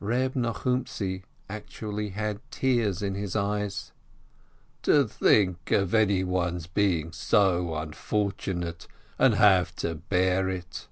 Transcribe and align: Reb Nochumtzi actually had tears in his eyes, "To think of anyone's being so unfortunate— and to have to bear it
Reb 0.00 0.32
Nochumtzi 0.34 1.22
actually 1.50 2.08
had 2.08 2.40
tears 2.50 3.02
in 3.02 3.14
his 3.14 3.36
eyes, 3.36 3.92
"To 4.84 5.06
think 5.06 5.70
of 5.70 5.92
anyone's 5.92 6.66
being 6.66 7.12
so 7.12 7.74
unfortunate— 7.74 8.86
and 9.18 9.32
to 9.34 9.38
have 9.40 9.76
to 9.76 9.96
bear 9.96 10.48
it 10.48 10.88